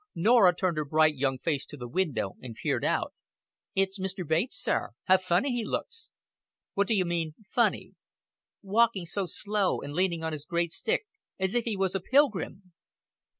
[0.15, 3.13] Norah turned her bright young face to the window and peered out.
[3.75, 4.27] "It's Mr.
[4.27, 4.93] Bates, sir.
[5.03, 6.11] How funny he looks!"
[6.73, 7.93] "What d'you mean funny?"
[8.63, 11.05] "Walking so slow, and leaning on his great stick
[11.39, 12.73] as if he was a pilgrim."